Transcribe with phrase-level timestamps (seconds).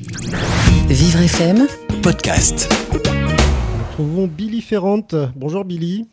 [0.00, 1.66] Vivre FM,
[2.04, 2.72] podcast.
[2.94, 5.16] Nous trouvons Billy Ferrante.
[5.34, 6.06] Bonjour Billy.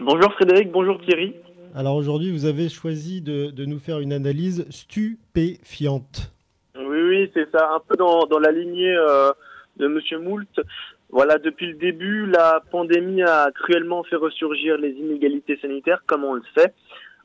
[0.00, 1.36] Bonjour Frédéric, bonjour Thierry.
[1.76, 6.32] Alors aujourd'hui, vous avez choisi de, de nous faire une analyse stupéfiante.
[6.74, 9.30] Oui, oui, c'est ça, un peu dans, dans la lignée euh,
[9.76, 10.60] de Monsieur Moult.
[11.10, 16.34] Voilà, depuis le début, la pandémie a cruellement fait ressurgir les inégalités sanitaires, comme on
[16.34, 16.74] le sait.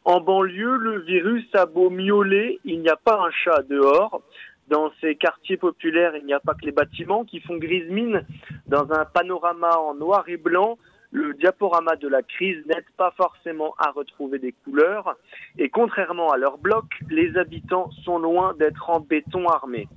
[0.06, 4.22] En banlieue, le virus a beau miauler, il n'y a pas un chat dehors.
[4.68, 8.26] Dans ces quartiers populaires, il n'y a pas que les bâtiments qui font grise mine.
[8.68, 10.78] Dans un panorama en noir et blanc,
[11.12, 15.16] le diaporama de la crise n'aide pas forcément à retrouver des couleurs.
[15.58, 19.88] Et contrairement à leur bloc, les habitants sont loin d'être en béton armé.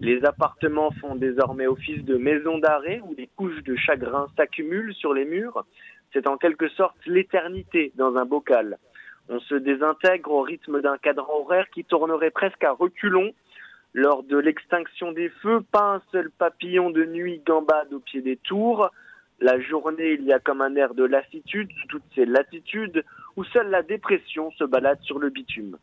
[0.00, 5.12] Les appartements font désormais office de maison d'arrêt où des couches de chagrin s'accumulent sur
[5.12, 5.66] les murs.
[6.14, 8.78] C'est en quelque sorte l'éternité dans un bocal.
[9.28, 13.32] On se désintègre au rythme d'un cadran horaire qui tournerait presque à reculons
[13.94, 18.36] lors de l'extinction des feux, pas un seul papillon de nuit gambade au pied des
[18.36, 18.90] tours.
[19.40, 23.04] La journée, il y a comme un air de lassitude toutes ces latitudes
[23.36, 25.78] où seule la dépression se balade sur le bitume.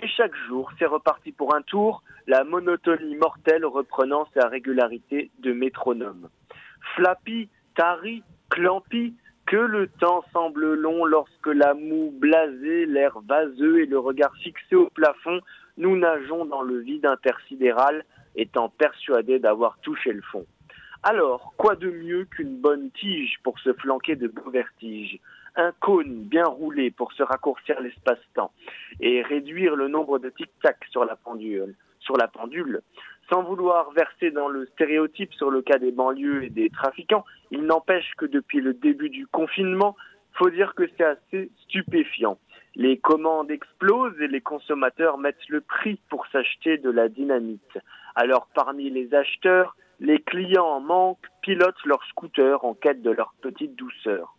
[0.00, 5.52] Et chaque jour, c'est reparti pour un tour, la monotonie mortelle reprenant sa régularité de
[5.52, 6.28] métronome.
[6.94, 9.14] Flappy, tari, clampi,
[9.46, 14.74] que le temps semble long lorsque la moue blasée, l'air vaseux et le regard fixé
[14.74, 15.40] au plafond
[15.76, 18.04] nous nageons dans le vide intersidéral,
[18.36, 20.46] étant persuadés d'avoir touché le fond.
[21.02, 25.18] Alors, quoi de mieux qu'une bonne tige pour se flanquer de beaux vertiges?
[25.56, 28.50] Un cône bien roulé pour se raccourcir l'espace-temps
[29.00, 31.74] et réduire le nombre de tic-tac sur la pendule.
[32.00, 32.80] Sur la pendule.
[33.30, 37.62] Sans vouloir verser dans le stéréotype sur le cas des banlieues et des trafiquants, il
[37.62, 39.96] n'empêche que depuis le début du confinement,
[40.32, 42.38] faut dire que c'est assez stupéfiant.
[42.76, 47.78] Les commandes explosent et les consommateurs mettent le prix pour s'acheter de la dynamite.
[48.16, 53.34] Alors parmi les acheteurs, les clients en manque pilotent leur scooter en quête de leur
[53.40, 54.34] petite douceur.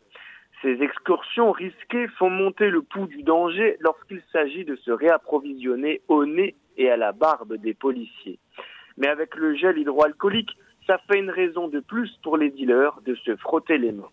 [0.61, 6.26] Ces excursions risquées font monter le pouls du danger lorsqu'il s'agit de se réapprovisionner au
[6.26, 8.39] nez et à la barbe des policiers.
[8.98, 13.15] Mais avec le gel hydroalcoolique, ça fait une raison de plus pour les dealers de
[13.15, 14.10] se frotter les mains.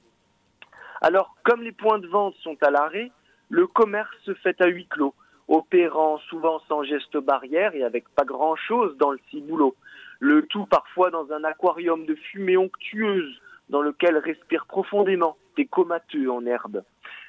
[1.00, 3.10] Alors, comme les points de vente sont à l'arrêt,
[3.52, 5.14] le commerce se fait à huis clos,
[5.46, 9.76] opérant souvent sans geste barrière et avec pas grand-chose dans le ciboulot.
[10.20, 16.30] Le tout parfois dans un aquarium de fumée onctueuse dans lequel respirent profondément des comateux
[16.30, 16.82] en herbe.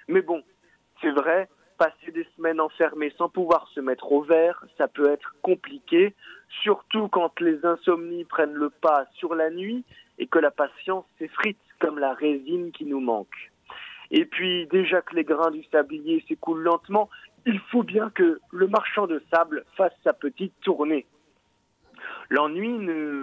[0.08, 0.42] Mais bon,
[1.02, 5.36] c'est vrai, passer des semaines enfermées sans pouvoir se mettre au vert, ça peut être
[5.42, 6.14] compliqué,
[6.62, 9.84] surtout quand les insomnies prennent le pas sur la nuit
[10.20, 13.52] et que la patience s'effrite comme la résine qui nous manque.
[14.12, 17.10] Et puis, déjà que les grains du sablier s'écoulent lentement,
[17.46, 21.06] il faut bien que le marchand de sable fasse sa petite tournée.
[22.30, 22.78] L'ennui,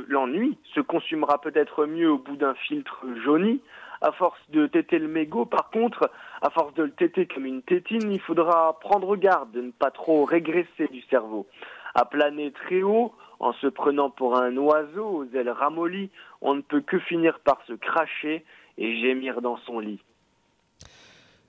[0.09, 3.61] l'ennui se consumera peut-être mieux au bout d'un filtre jauni.
[4.03, 7.63] À force de téter le mégot, par contre, à force de le téter comme une
[7.63, 11.47] tétine, il faudra prendre garde de ne pas trop régresser du cerveau.
[11.95, 16.61] À planer très haut, en se prenant pour un oiseau aux ailes ramollies, on ne
[16.61, 18.45] peut que finir par se cracher
[18.79, 20.01] et gémir dans son lit.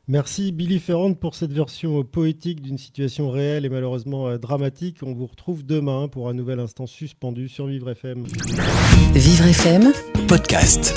[0.07, 4.97] Merci Billy Ferrand pour cette version poétique d'une situation réelle et malheureusement euh, dramatique.
[5.03, 8.25] On vous retrouve demain pour un nouvel instant suspendu sur Vivre FM.
[9.13, 9.93] Vivre FM,
[10.27, 10.95] podcast.